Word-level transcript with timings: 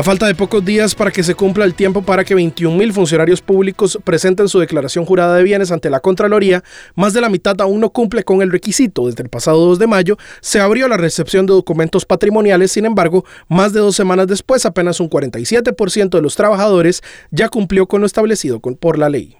A 0.00 0.02
falta 0.02 0.26
de 0.26 0.34
pocos 0.34 0.64
días 0.64 0.94
para 0.94 1.10
que 1.10 1.22
se 1.22 1.34
cumpla 1.34 1.66
el 1.66 1.74
tiempo 1.74 2.00
para 2.00 2.24
que 2.24 2.34
21 2.34 2.74
mil 2.74 2.90
funcionarios 2.90 3.42
públicos 3.42 3.98
presenten 4.02 4.48
su 4.48 4.58
declaración 4.58 5.04
jurada 5.04 5.36
de 5.36 5.42
bienes 5.42 5.72
ante 5.72 5.90
la 5.90 6.00
Contraloría, 6.00 6.64
más 6.94 7.12
de 7.12 7.20
la 7.20 7.28
mitad 7.28 7.60
aún 7.60 7.80
no 7.80 7.90
cumple 7.90 8.24
con 8.24 8.40
el 8.40 8.50
requisito. 8.50 9.08
Desde 9.08 9.22
el 9.22 9.28
pasado 9.28 9.58
2 9.66 9.78
de 9.78 9.86
mayo 9.86 10.16
se 10.40 10.58
abrió 10.58 10.88
la 10.88 10.96
recepción 10.96 11.44
de 11.44 11.52
documentos 11.52 12.06
patrimoniales, 12.06 12.72
sin 12.72 12.86
embargo, 12.86 13.26
más 13.46 13.74
de 13.74 13.80
dos 13.80 13.94
semanas 13.94 14.26
después, 14.26 14.64
apenas 14.64 15.00
un 15.00 15.10
47% 15.10 16.08
de 16.08 16.22
los 16.22 16.34
trabajadores 16.34 17.02
ya 17.30 17.50
cumplió 17.50 17.86
con 17.86 18.00
lo 18.00 18.06
establecido 18.06 18.58
por 18.58 18.96
la 18.96 19.10
ley. 19.10 19.39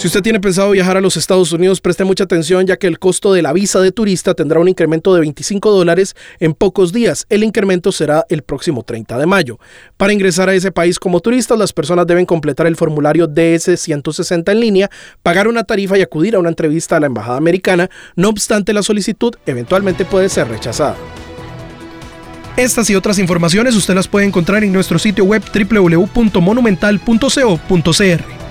Si 0.00 0.06
usted 0.06 0.22
tiene 0.22 0.40
pensado 0.40 0.70
viajar 0.70 0.96
a 0.96 1.02
los 1.02 1.18
Estados 1.18 1.52
Unidos, 1.52 1.82
preste 1.82 2.04
mucha 2.04 2.24
atención 2.24 2.66
ya 2.66 2.78
que 2.78 2.86
el 2.86 2.98
costo 2.98 3.34
de 3.34 3.42
la 3.42 3.52
visa 3.52 3.80
de 3.80 3.92
turista 3.92 4.32
tendrá 4.32 4.58
un 4.58 4.66
incremento 4.66 5.12
de 5.12 5.20
25 5.20 5.70
dólares 5.70 6.16
en 6.38 6.54
pocos 6.54 6.94
días. 6.94 7.26
El 7.28 7.44
incremento 7.44 7.92
será 7.92 8.24
el 8.30 8.40
próximo 8.40 8.82
30 8.82 9.18
de 9.18 9.26
mayo. 9.26 9.58
Para 9.98 10.14
ingresar 10.14 10.48
a 10.48 10.54
ese 10.54 10.72
país 10.72 10.98
como 10.98 11.20
turistas, 11.20 11.58
las 11.58 11.74
personas 11.74 12.06
deben 12.06 12.24
completar 12.24 12.66
el 12.66 12.76
formulario 12.76 13.28
DS-160 13.28 14.50
en 14.50 14.60
línea, 14.60 14.90
pagar 15.22 15.48
una 15.48 15.64
tarifa 15.64 15.98
y 15.98 16.00
acudir 16.00 16.34
a 16.34 16.38
una 16.38 16.48
entrevista 16.48 16.96
a 16.96 17.00
la 17.00 17.06
Embajada 17.06 17.36
Americana. 17.36 17.90
No 18.16 18.30
obstante, 18.30 18.72
la 18.72 18.82
solicitud 18.82 19.34
eventualmente 19.44 20.06
puede 20.06 20.30
ser 20.30 20.48
rechazada. 20.48 20.96
Estas 22.56 22.88
y 22.88 22.94
otras 22.94 23.18
informaciones 23.18 23.76
usted 23.76 23.94
las 23.94 24.08
puede 24.08 24.24
encontrar 24.24 24.64
en 24.64 24.72
nuestro 24.72 24.98
sitio 24.98 25.26
web 25.26 25.42
www.monumental.co.cr. 25.52 28.39